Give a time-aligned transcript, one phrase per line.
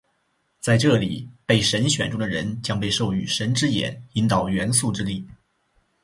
[0.59, 5.27] 在这里，被神选中的人将被授予「神之眼」，引导元素之力。